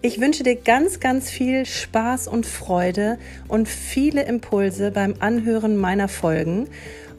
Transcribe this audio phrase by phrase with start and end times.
[0.00, 6.06] Ich wünsche dir ganz, ganz viel Spaß und Freude und viele Impulse beim Anhören meiner
[6.06, 6.68] Folgen.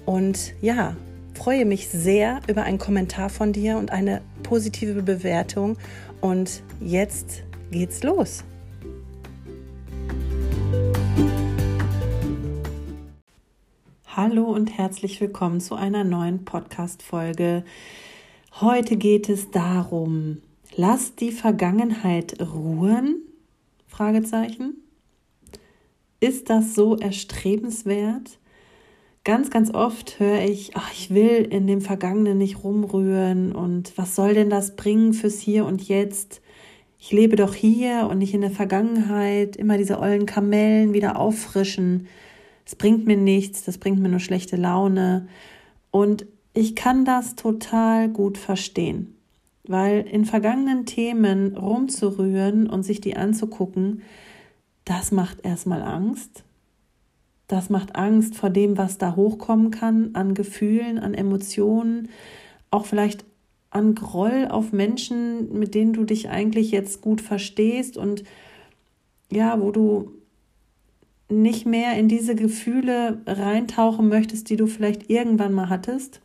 [0.05, 0.95] Und ja,
[1.33, 5.77] freue mich sehr über einen Kommentar von dir und eine positive Bewertung.
[6.21, 8.45] Und jetzt geht's los.
[14.07, 17.65] Hallo und herzlich willkommen zu einer neuen Podcast-Folge.
[18.61, 20.41] Heute geht es darum,
[20.81, 23.17] Lass die Vergangenheit ruhen?
[23.85, 24.75] Fragezeichen.
[26.21, 28.39] Ist das so erstrebenswert?
[29.25, 34.15] Ganz, ganz oft höre ich, ach, ich will in dem Vergangenen nicht rumrühren und was
[34.15, 36.39] soll denn das bringen fürs Hier und Jetzt?
[36.97, 42.07] Ich lebe doch hier und nicht in der Vergangenheit, immer diese ollen Kamellen wieder auffrischen.
[42.65, 45.27] Es bringt mir nichts, das bringt mir nur schlechte Laune.
[45.91, 49.18] Und ich kann das total gut verstehen.
[49.69, 54.01] Weil in vergangenen Themen rumzurühren und sich die anzugucken,
[54.83, 56.43] das macht erstmal Angst.
[57.47, 62.09] Das macht Angst vor dem, was da hochkommen kann, an Gefühlen, an Emotionen,
[62.71, 63.25] auch vielleicht
[63.69, 68.23] an Groll auf Menschen, mit denen du dich eigentlich jetzt gut verstehst und
[69.31, 70.11] ja, wo du
[71.29, 76.21] nicht mehr in diese Gefühle reintauchen möchtest, die du vielleicht irgendwann mal hattest.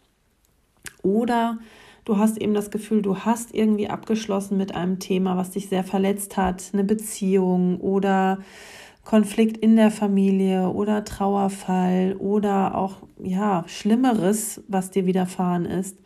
[1.02, 1.58] Oder
[2.04, 5.84] Du hast eben das Gefühl, du hast irgendwie abgeschlossen mit einem Thema, was dich sehr
[5.84, 8.38] verletzt hat, eine Beziehung oder
[9.04, 15.98] Konflikt in der Familie oder Trauerfall oder auch ja, schlimmeres, was dir widerfahren ist.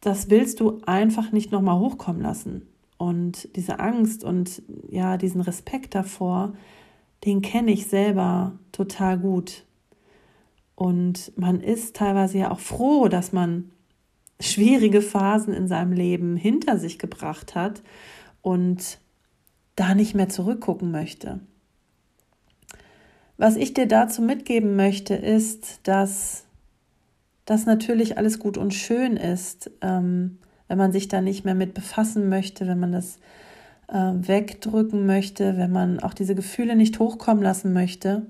[0.00, 2.62] Das willst du einfach nicht nochmal hochkommen lassen.
[2.98, 6.52] Und diese Angst und ja, diesen Respekt davor,
[7.24, 9.64] den kenne ich selber total gut.
[10.74, 13.70] Und man ist teilweise ja auch froh, dass man
[14.40, 17.82] schwierige Phasen in seinem Leben hinter sich gebracht hat
[18.42, 18.98] und
[19.76, 21.40] da nicht mehr zurückgucken möchte.
[23.36, 26.44] Was ich dir dazu mitgeben möchte, ist, dass
[27.44, 31.72] das natürlich alles gut und schön ist, ähm, wenn man sich da nicht mehr mit
[31.72, 33.18] befassen möchte, wenn man das
[33.86, 38.26] äh, wegdrücken möchte, wenn man auch diese Gefühle nicht hochkommen lassen möchte.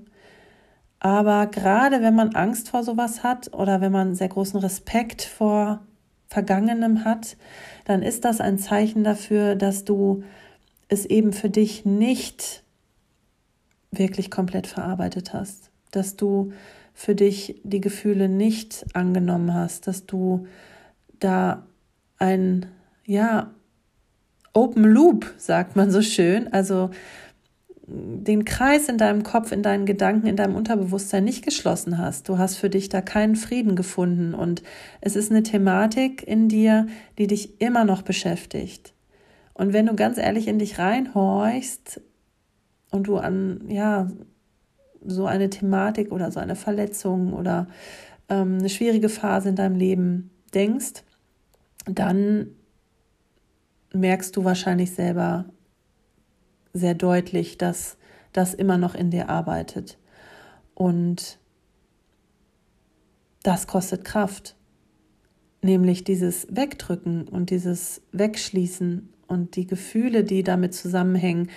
[0.99, 5.81] Aber gerade wenn man Angst vor sowas hat oder wenn man sehr großen Respekt vor
[6.29, 7.37] Vergangenem hat,
[7.85, 10.23] dann ist das ein Zeichen dafür, dass du
[10.87, 12.63] es eben für dich nicht
[13.91, 16.53] wirklich komplett verarbeitet hast, dass du
[16.93, 20.47] für dich die Gefühle nicht angenommen hast, dass du
[21.19, 21.65] da
[22.17, 22.67] ein,
[23.05, 23.51] ja,
[24.53, 26.89] Open Loop, sagt man so schön, also
[27.91, 32.29] den Kreis in deinem Kopf, in deinen Gedanken, in deinem Unterbewusstsein nicht geschlossen hast.
[32.29, 34.61] Du hast für dich da keinen Frieden gefunden und
[35.01, 38.93] es ist eine Thematik in dir, die dich immer noch beschäftigt.
[39.53, 42.01] Und wenn du ganz ehrlich in dich reinhorchst
[42.91, 44.07] und du an, ja,
[45.05, 47.67] so eine Thematik oder so eine Verletzung oder
[48.29, 51.03] ähm, eine schwierige Phase in deinem Leben denkst,
[51.85, 52.47] dann
[53.93, 55.45] merkst du wahrscheinlich selber,
[56.73, 57.97] sehr deutlich, dass
[58.33, 59.97] das immer noch in dir arbeitet.
[60.75, 61.39] Und
[63.43, 64.55] das kostet Kraft,
[65.61, 71.49] nämlich dieses Wegdrücken und dieses Wegschließen und die Gefühle, die damit zusammenhängen,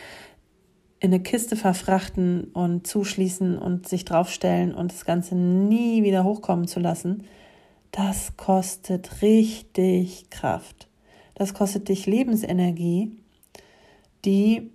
[1.00, 6.68] in eine Kiste verfrachten und zuschließen und sich draufstellen und das Ganze nie wieder hochkommen
[6.68, 7.24] zu lassen,
[7.90, 10.88] das kostet richtig Kraft.
[11.34, 13.16] Das kostet dich Lebensenergie,
[14.24, 14.70] die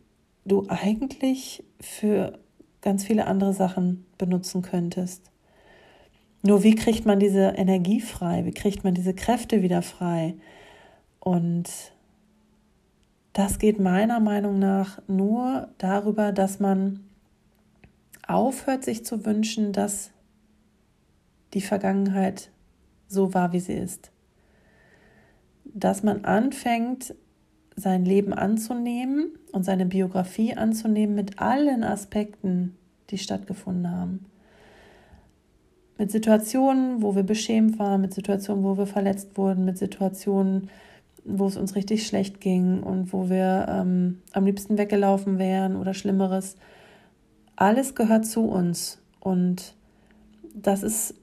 [0.48, 2.40] du eigentlich für
[2.82, 5.32] ganz viele andere Sachen benutzen könntest.
[6.42, 8.46] Nur wie kriegt man diese Energie frei?
[8.46, 10.36] Wie kriegt man diese Kräfte wieder frei?
[11.20, 11.70] Und
[13.34, 17.08] das geht meiner Meinung nach nur darüber, dass man
[18.26, 20.12] aufhört, sich zu wünschen, dass
[21.54, 22.52] die Vergangenheit
[23.08, 24.12] so wahr, wie sie ist.
[25.66, 27.16] Dass man anfängt,
[27.78, 32.76] sein Leben anzunehmen und seine Biografie anzunehmen mit allen Aspekten,
[33.12, 34.26] die stattgefunden haben.
[36.00, 40.70] Mit Situationen, wo wir beschämt waren, mit Situationen, wo wir verletzt wurden, mit Situationen,
[41.24, 45.94] wo es uns richtig schlecht ging und wo wir ähm, am liebsten weggelaufen wären oder
[45.94, 46.56] Schlimmeres.
[47.56, 49.76] Alles gehört zu uns und
[50.56, 51.14] das ist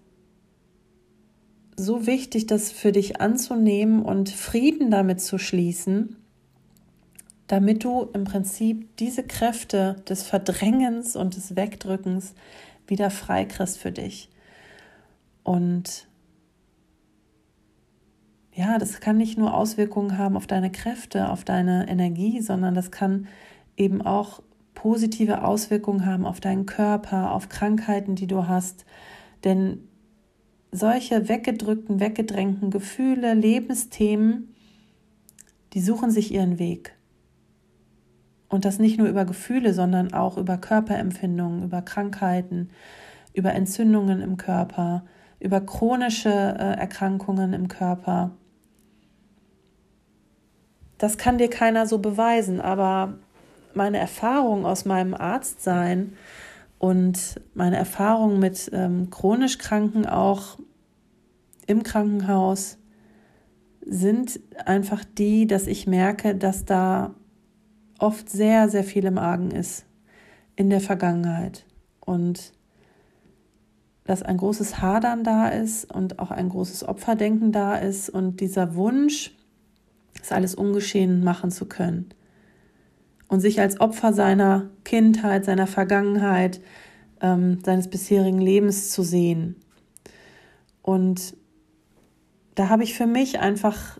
[1.77, 6.17] so wichtig, das für dich anzunehmen und Frieden damit zu schließen,
[7.47, 12.35] damit du im Prinzip diese Kräfte des Verdrängens und des Wegdrückens
[12.87, 14.31] wieder freikriegst für dich.
[15.43, 16.09] Und
[18.53, 22.91] ja, das kann nicht nur Auswirkungen haben auf deine Kräfte, auf deine Energie, sondern das
[22.91, 23.27] kann
[23.77, 24.43] eben auch
[24.75, 28.85] positive Auswirkungen haben auf deinen Körper, auf Krankheiten, die du hast.
[29.43, 29.89] Denn
[30.73, 34.55] solche weggedrückten, weggedrängten Gefühle, Lebensthemen,
[35.73, 36.97] die suchen sich ihren Weg.
[38.55, 42.71] Und das nicht nur über Gefühle, sondern auch über Körperempfindungen, über Krankheiten,
[43.33, 45.05] über Entzündungen im Körper,
[45.41, 48.31] über chronische äh, Erkrankungen im Körper.
[50.99, 53.15] Das kann dir keiner so beweisen, aber
[53.75, 56.13] meine Erfahrung aus meinem Arztsein
[56.79, 60.61] und meine Erfahrung mit ähm, chronisch Kranken auch
[61.67, 62.79] im Krankenhaus
[63.85, 67.17] sind einfach die, dass ich merke, dass da
[68.05, 69.87] oft sehr, sehr viel im Argen ist
[70.57, 71.65] in der Vergangenheit
[72.01, 72.53] und
[74.05, 78.75] dass ein großes Hadern da ist und auch ein großes Opferdenken da ist und dieser
[78.75, 79.35] Wunsch,
[80.19, 82.11] das alles ungeschehen machen zu können
[83.29, 86.61] und sich als Opfer seiner Kindheit, seiner Vergangenheit,
[87.23, 89.57] ähm, seines bisherigen Lebens zu sehen.
[90.83, 91.35] Und
[92.55, 93.99] da habe ich für mich einfach,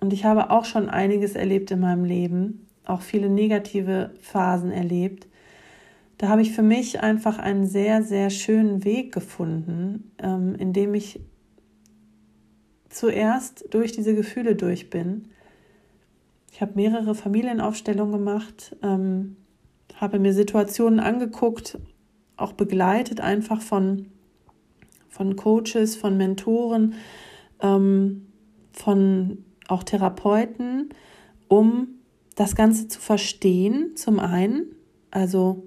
[0.00, 5.28] und ich habe auch schon einiges erlebt in meinem Leben, auch viele negative Phasen erlebt,
[6.18, 11.20] da habe ich für mich einfach einen sehr, sehr schönen Weg gefunden, ähm, in ich
[12.88, 15.28] zuerst durch diese Gefühle durch bin.
[16.52, 19.36] Ich habe mehrere Familienaufstellungen gemacht, ähm,
[19.96, 21.78] habe mir Situationen angeguckt,
[22.36, 24.06] auch begleitet einfach von,
[25.08, 26.94] von Coaches, von Mentoren,
[27.60, 28.26] ähm,
[28.72, 30.90] von auch Therapeuten,
[31.48, 31.88] um
[32.34, 34.74] das Ganze zu verstehen, zum einen.
[35.10, 35.64] Also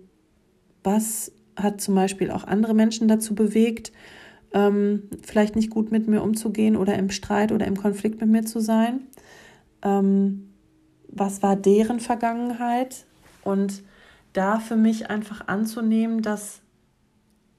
[0.83, 3.91] was hat zum Beispiel auch andere Menschen dazu bewegt,
[4.53, 8.45] ähm, vielleicht nicht gut mit mir umzugehen oder im Streit oder im Konflikt mit mir
[8.45, 9.01] zu sein.
[9.81, 10.49] Ähm,
[11.09, 13.05] was war deren Vergangenheit
[13.43, 13.83] und
[14.33, 16.61] da für mich einfach anzunehmen, dass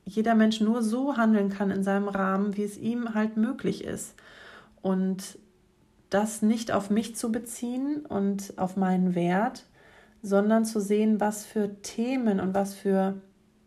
[0.05, 4.15] jeder Mensch nur so handeln kann in seinem Rahmen, wie es ihm halt möglich ist.
[4.81, 5.39] Und
[6.11, 9.67] das nicht auf mich zu beziehen und auf meinen Wert,
[10.23, 13.21] sondern zu sehen, was für Themen und was für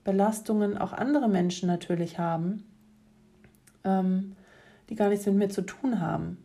[0.03, 2.63] Belastungen auch andere Menschen natürlich haben,
[3.83, 4.35] ähm,
[4.89, 6.37] die gar nichts mit mir zu tun haben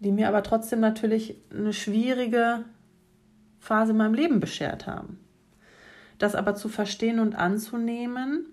[0.00, 2.64] die mir aber trotzdem natürlich eine schwierige
[3.58, 5.18] Phase in meinem Leben beschert haben.
[6.18, 8.46] Das aber zu verstehen und anzunehmen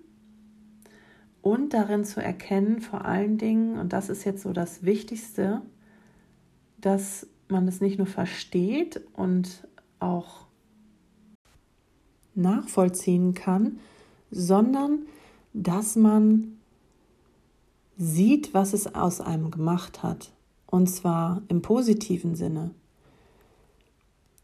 [1.41, 5.61] und darin zu erkennen, vor allen Dingen, und das ist jetzt so das Wichtigste,
[6.85, 9.67] dass man es nicht nur versteht und
[9.99, 10.45] auch
[12.35, 13.79] nachvollziehen kann,
[14.31, 15.05] sondern
[15.53, 16.57] dass man
[17.97, 20.31] sieht, was es aus einem gemacht hat.
[20.65, 22.71] Und zwar im positiven Sinne.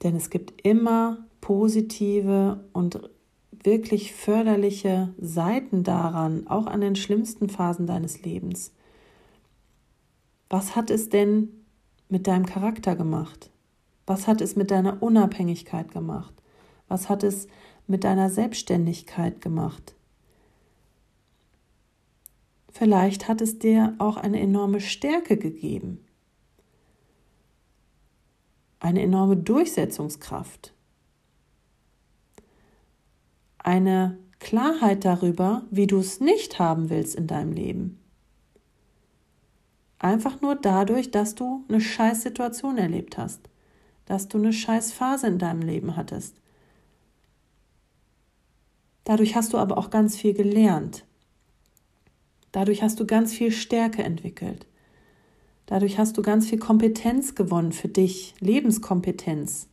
[0.04, 3.10] Denn es gibt immer positive und
[3.64, 8.72] wirklich förderliche Seiten daran, auch an den schlimmsten Phasen deines Lebens.
[10.50, 11.50] Was hat es denn
[12.10, 13.50] mit deinem Charakter gemacht?
[14.06, 16.34] Was hat es mit deiner Unabhängigkeit gemacht?
[16.88, 17.48] Was hat es
[17.88, 19.96] mit deiner Selbstständigkeit gemacht?
[22.72, 26.06] Vielleicht hat es dir auch eine enorme Stärke gegeben
[28.80, 30.74] eine enorme Durchsetzungskraft,
[33.58, 37.99] eine Klarheit darüber, wie du es nicht haben willst in deinem Leben.
[40.00, 43.42] Einfach nur dadurch, dass du eine Scheißsituation erlebt hast,
[44.06, 46.36] dass du eine Scheißphase in deinem Leben hattest.
[49.04, 51.04] Dadurch hast du aber auch ganz viel gelernt.
[52.54, 54.66] Dadurch hast du ganz viel Stärke entwickelt.
[55.66, 59.68] Dadurch hast du ganz viel Kompetenz gewonnen für dich, Lebenskompetenz,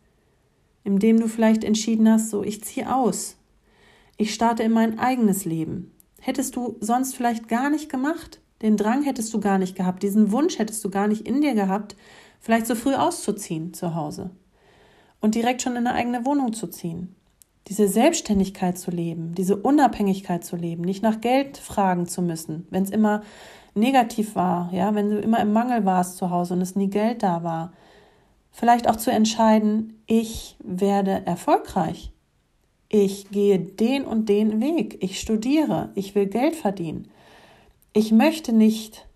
[0.85, 3.37] indem du vielleicht entschieden hast, so ich ziehe aus,
[4.19, 5.93] ich starte in mein eigenes Leben.
[6.21, 10.33] Hättest du sonst vielleicht gar nicht gemacht, Den Drang hättest du gar nicht gehabt, diesen
[10.33, 11.97] Wunsch hättest du gar nicht in dir gehabt,
[12.41, 14.31] vielleicht so früh auszuziehen zu Hause
[15.21, 17.15] und direkt schon in eine eigene Wohnung zu ziehen.
[17.69, 22.85] Diese Selbstständigkeit zu leben, diese Unabhängigkeit zu leben, nicht nach Geld fragen zu müssen, wenn
[22.85, 23.23] es immer
[23.75, 27.23] negativ war, ja, wenn du immer im Mangel warst zu Hause und es nie Geld
[27.23, 27.73] da war.
[28.53, 32.13] Vielleicht auch zu entscheiden, ich werde erfolgreich.
[32.89, 35.03] Ich gehe den und den Weg.
[35.03, 35.91] Ich studiere.
[35.95, 37.09] Ich will Geld verdienen.
[37.97, 39.09] Ich möchte nicht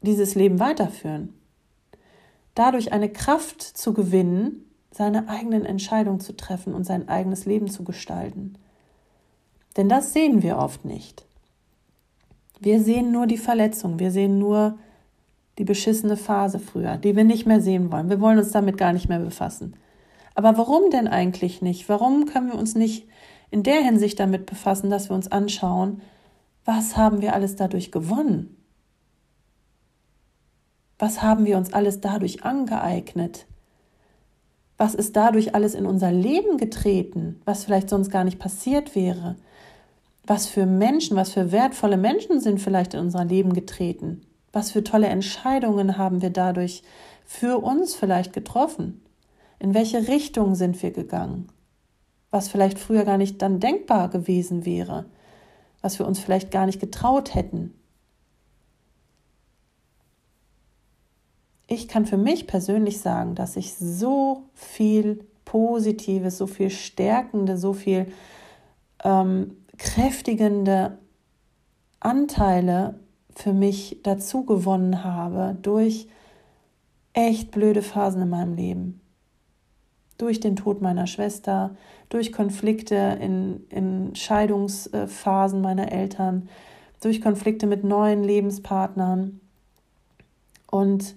[0.00, 1.34] dieses Leben weiterführen.
[2.54, 7.82] Dadurch eine Kraft zu gewinnen, seine eigenen Entscheidungen zu treffen und sein eigenes Leben zu
[7.82, 8.54] gestalten.
[9.76, 11.26] Denn das sehen wir oft nicht.
[12.60, 14.78] Wir sehen nur die Verletzung, wir sehen nur
[15.58, 18.08] die beschissene Phase früher, die wir nicht mehr sehen wollen.
[18.08, 19.74] Wir wollen uns damit gar nicht mehr befassen.
[20.36, 21.88] Aber warum denn eigentlich nicht?
[21.88, 23.08] Warum können wir uns nicht
[23.50, 26.02] in der Hinsicht damit befassen, dass wir uns anschauen,
[26.64, 28.56] was haben wir alles dadurch gewonnen?
[30.98, 33.46] Was haben wir uns alles dadurch angeeignet?
[34.76, 39.36] Was ist dadurch alles in unser Leben getreten, was vielleicht sonst gar nicht passiert wäre?
[40.26, 44.22] Was für Menschen, was für wertvolle Menschen sind vielleicht in unser Leben getreten?
[44.52, 46.82] Was für tolle Entscheidungen haben wir dadurch
[47.24, 49.02] für uns vielleicht getroffen?
[49.58, 51.48] In welche Richtung sind wir gegangen?
[52.30, 55.06] Was vielleicht früher gar nicht dann denkbar gewesen wäre,
[55.82, 57.74] was wir uns vielleicht gar nicht getraut hätten.
[61.70, 67.72] ich kann für mich persönlich sagen, dass ich so viel Positives, so viel Stärkende, so
[67.72, 68.12] viel
[69.04, 70.98] ähm, kräftigende
[72.00, 72.98] Anteile
[73.32, 76.08] für mich dazu gewonnen habe durch
[77.12, 79.00] echt blöde Phasen in meinem Leben.
[80.20, 81.74] Durch den Tod meiner Schwester,
[82.10, 86.50] durch Konflikte in, in Scheidungsphasen meiner Eltern,
[87.00, 89.40] durch Konflikte mit neuen Lebenspartnern.
[90.70, 91.16] Und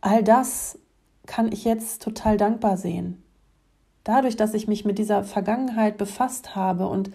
[0.00, 0.78] all das
[1.26, 3.20] kann ich jetzt total dankbar sehen.
[4.04, 7.10] Dadurch, dass ich mich mit dieser Vergangenheit befasst habe und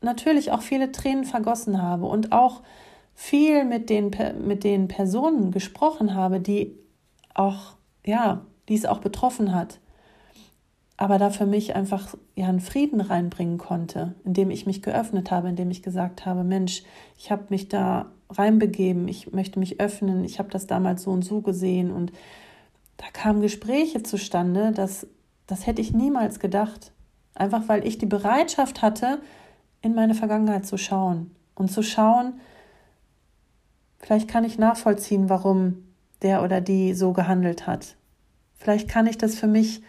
[0.00, 2.62] natürlich auch viele Tränen vergossen habe und auch
[3.14, 4.12] viel mit den,
[4.46, 6.78] mit den Personen gesprochen habe, die
[7.34, 7.74] auch,
[8.06, 9.80] ja, die es auch betroffen hat,
[10.96, 15.48] aber da für mich einfach ja einen Frieden reinbringen konnte, indem ich mich geöffnet habe,
[15.48, 16.82] indem ich gesagt habe, Mensch,
[17.18, 21.22] ich habe mich da reinbegeben, ich möchte mich öffnen, ich habe das damals so und
[21.22, 22.12] so gesehen und
[22.98, 25.06] da kamen Gespräche zustande, das,
[25.46, 26.92] das hätte ich niemals gedacht.
[27.34, 29.20] Einfach weil ich die Bereitschaft hatte,
[29.80, 32.34] in meine Vergangenheit zu schauen und zu schauen,
[33.98, 35.78] vielleicht kann ich nachvollziehen, warum
[36.20, 37.96] der oder die so gehandelt hat.
[38.56, 39.82] Vielleicht kann ich das für mich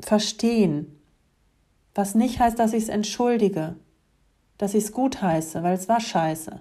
[0.00, 1.00] verstehen,
[1.94, 3.76] was nicht heißt, dass ich es entschuldige,
[4.58, 6.60] dass ich es gut heiße, weil es war scheiße.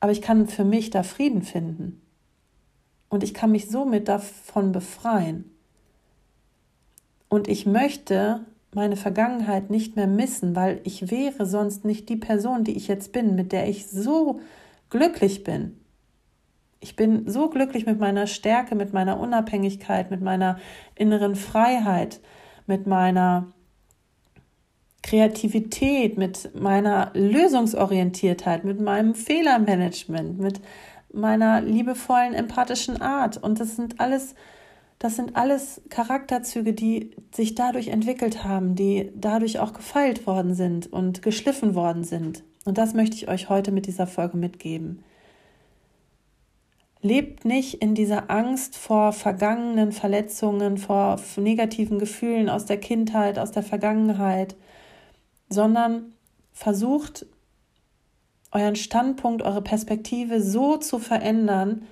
[0.00, 2.00] Aber ich kann für mich da Frieden finden.
[3.08, 5.44] Und ich kann mich somit davon befreien.
[7.28, 12.64] Und ich möchte meine Vergangenheit nicht mehr missen, weil ich wäre sonst nicht die Person,
[12.64, 14.40] die ich jetzt bin, mit der ich so
[14.88, 15.78] glücklich bin.
[16.82, 20.58] Ich bin so glücklich mit meiner Stärke, mit meiner Unabhängigkeit, mit meiner
[20.96, 22.20] inneren Freiheit,
[22.66, 23.52] mit meiner
[25.04, 30.60] Kreativität, mit meiner Lösungsorientiertheit, mit meinem Fehlermanagement, mit
[31.12, 33.36] meiner liebevollen, empathischen Art.
[33.36, 34.34] Und das sind alles,
[34.98, 40.92] das sind alles Charakterzüge, die sich dadurch entwickelt haben, die dadurch auch gefeilt worden sind
[40.92, 42.42] und geschliffen worden sind.
[42.64, 45.04] Und das möchte ich euch heute mit dieser Folge mitgeben.
[47.04, 53.50] Lebt nicht in dieser Angst vor vergangenen Verletzungen, vor negativen Gefühlen aus der Kindheit, aus
[53.50, 54.54] der Vergangenheit,
[55.48, 56.12] sondern
[56.52, 57.26] versucht
[58.52, 61.82] euren Standpunkt, eure Perspektive so zu verändern,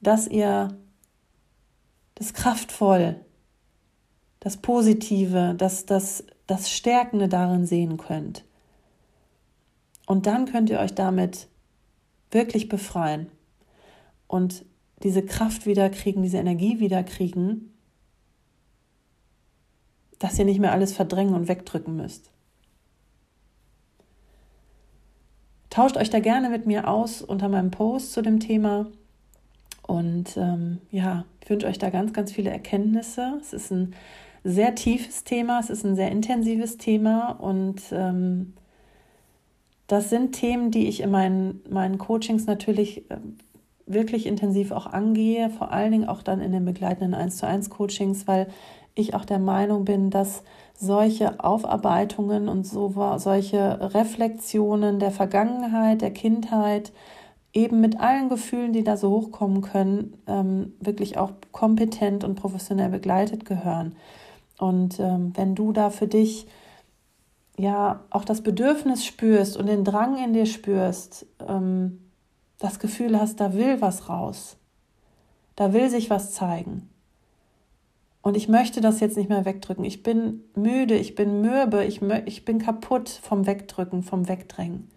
[0.00, 0.76] dass ihr
[2.16, 3.20] das kraftvoll,
[4.40, 8.44] das Positive, das, das, das Stärkende darin sehen könnt.
[10.06, 11.46] Und dann könnt ihr euch damit
[12.32, 13.30] wirklich befreien
[14.30, 14.64] und
[15.02, 17.74] diese Kraft wiederkriegen, diese Energie wiederkriegen,
[20.20, 22.30] dass ihr nicht mehr alles verdrängen und wegdrücken müsst.
[25.68, 28.86] Tauscht euch da gerne mit mir aus unter meinem Post zu dem Thema.
[29.82, 33.36] Und ähm, ja, ich wünsche euch da ganz, ganz viele Erkenntnisse.
[33.40, 33.94] Es ist ein
[34.44, 38.54] sehr tiefes Thema, es ist ein sehr intensives Thema und ähm,
[39.88, 43.16] das sind Themen, die ich in meinen, meinen Coachings natürlich äh,
[43.92, 47.70] wirklich intensiv auch angehe, vor allen Dingen auch dann in den begleitenden 1 zu 1
[47.70, 48.48] Coachings, weil
[48.94, 50.42] ich auch der Meinung bin, dass
[50.74, 56.92] solche Aufarbeitungen und so, solche Reflexionen der Vergangenheit, der Kindheit,
[57.52, 62.90] eben mit allen Gefühlen, die da so hochkommen können, ähm, wirklich auch kompetent und professionell
[62.90, 63.96] begleitet gehören.
[64.58, 66.46] Und ähm, wenn du da für dich
[67.58, 71.98] ja auch das Bedürfnis spürst und den Drang in dir spürst, ähm,
[72.60, 74.56] das Gefühl hast, da will was raus,
[75.56, 76.88] da will sich was zeigen.
[78.22, 79.84] Und ich möchte das jetzt nicht mehr wegdrücken.
[79.84, 84.88] Ich bin müde, ich bin mürbe, ich, ich bin kaputt vom Wegdrücken, vom Wegdrängen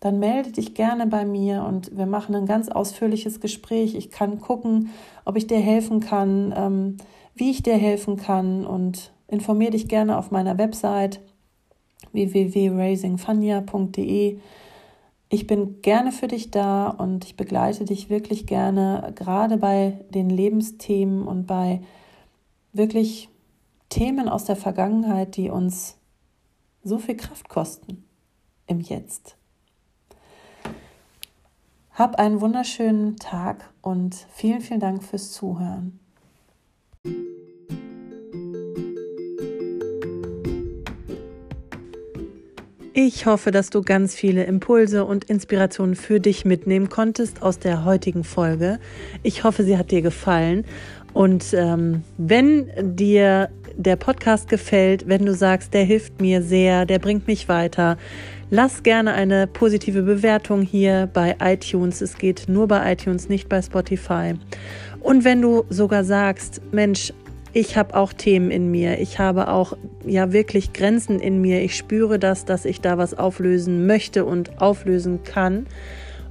[0.00, 3.94] dann melde dich gerne bei mir und wir machen ein ganz ausführliches Gespräch.
[3.94, 4.90] Ich kann gucken,
[5.24, 6.96] ob ich dir helfen kann, ähm,
[7.34, 11.20] wie ich dir helfen kann und informiere dich gerne auf meiner Website
[12.12, 14.38] www.raisingfania.de.
[15.28, 20.30] Ich bin gerne für dich da und ich begleite dich wirklich gerne, gerade bei den
[20.30, 21.82] Lebensthemen und bei
[22.72, 23.28] wirklich
[23.88, 25.96] Themen aus der Vergangenheit, die uns
[26.84, 28.04] so viel Kraft kosten
[28.68, 29.36] im Jetzt.
[31.92, 35.98] Hab einen wunderschönen Tag und vielen, vielen Dank fürs Zuhören.
[42.98, 47.84] Ich hoffe, dass du ganz viele Impulse und Inspirationen für dich mitnehmen konntest aus der
[47.84, 48.78] heutigen Folge.
[49.22, 50.64] Ich hoffe, sie hat dir gefallen.
[51.12, 56.98] Und ähm, wenn dir der Podcast gefällt, wenn du sagst, der hilft mir sehr, der
[56.98, 57.98] bringt mich weiter,
[58.48, 62.00] Lass gerne eine positive Bewertung hier bei iTunes.
[62.00, 64.34] Es geht nur bei iTunes, nicht bei Spotify.
[65.00, 67.12] Und wenn du sogar sagst, Mensch,
[67.56, 71.74] ich habe auch Themen in mir, ich habe auch ja wirklich Grenzen in mir, ich
[71.74, 75.66] spüre das, dass ich da was auflösen möchte und auflösen kann.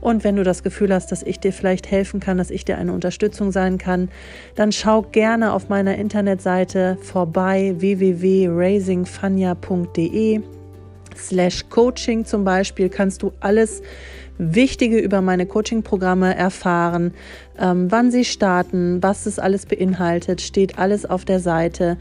[0.02, 2.78] Und wenn du das Gefühl hast, dass ich dir vielleicht helfen kann, dass ich dir
[2.78, 4.10] eine Unterstützung sein kann,
[4.54, 10.42] dann schau gerne auf meiner Internetseite vorbei www.raisingfania.de
[11.18, 13.82] slash Coaching zum Beispiel kannst du alles
[14.38, 17.14] Wichtige über meine Coaching-Programme erfahren,
[17.58, 21.98] ähm, wann sie starten, was das alles beinhaltet, steht alles auf der Seite.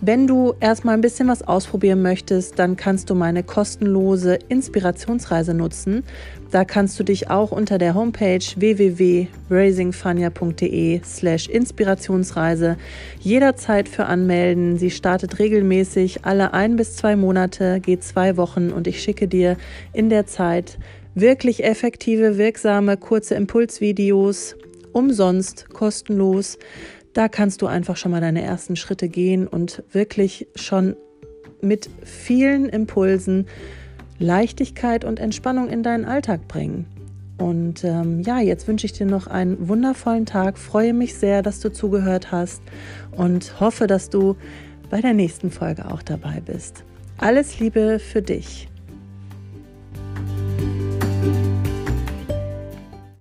[0.00, 6.04] Wenn du erstmal ein bisschen was ausprobieren möchtest, dann kannst du meine kostenlose Inspirationsreise nutzen.
[6.50, 12.76] Da kannst du dich auch unter der Homepage www.raisingfania.de slash Inspirationsreise
[13.20, 14.76] jederzeit für anmelden.
[14.78, 19.56] Sie startet regelmäßig alle ein bis zwei Monate, geht zwei Wochen und ich schicke dir
[19.92, 20.78] in der Zeit
[21.14, 24.56] wirklich effektive, wirksame, kurze Impulsvideos
[24.92, 26.58] umsonst, kostenlos
[27.18, 30.94] da kannst du einfach schon mal deine ersten Schritte gehen und wirklich schon
[31.60, 33.48] mit vielen Impulsen
[34.18, 36.86] Leichtigkeit und Entspannung in deinen Alltag bringen.
[37.38, 40.58] Und ähm, ja, jetzt wünsche ich dir noch einen wundervollen Tag.
[40.58, 42.62] Freue mich sehr, dass du zugehört hast
[43.12, 44.36] und hoffe, dass du
[44.90, 46.84] bei der nächsten Folge auch dabei bist.
[47.18, 48.68] Alles Liebe für dich.